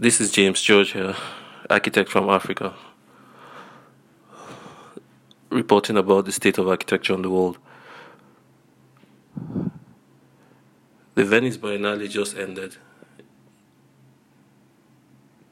[0.00, 1.16] This is James George here,
[1.68, 2.72] architect from Africa,
[5.50, 7.58] reporting about the state of architecture in the world.
[11.16, 12.76] The Venice Biennale just ended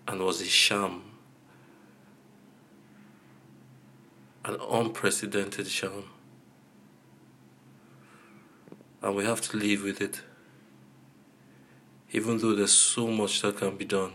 [0.06, 1.02] and was a sham,
[4.44, 6.04] an unprecedented sham.
[9.02, 10.20] And we have to live with it,
[12.12, 14.12] even though there's so much that can be done.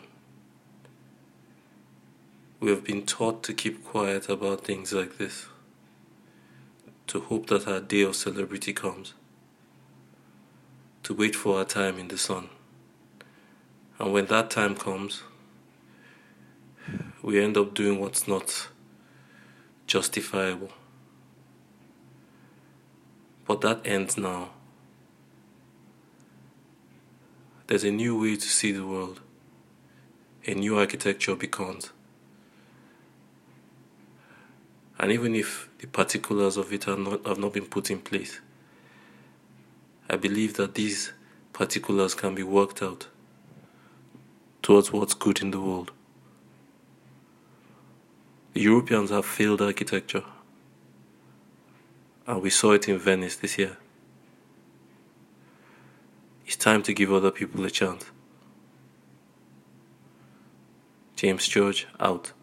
[2.62, 5.48] We have been taught to keep quiet about things like this,
[7.08, 9.16] to hope that our day of celebrity comes,
[11.02, 12.50] to wait for our time in the sun.
[13.98, 15.24] And when that time comes,
[17.24, 18.68] we end up doing what's not
[19.88, 20.72] justifiable.
[23.48, 24.52] But that ends now.
[27.66, 29.20] There's a new way to see the world.
[30.46, 31.90] A new architecture becomes.
[35.02, 38.40] And even if the particulars of it not, have not been put in place,
[40.08, 41.12] I believe that these
[41.54, 43.08] particulars can be worked out
[44.62, 45.92] towards what's good in the world.
[48.54, 50.24] The Europeans have failed architecture,
[52.28, 53.78] and we saw it in Venice this year.
[56.46, 58.06] It's time to give other people a chance.
[61.16, 62.34] James George out.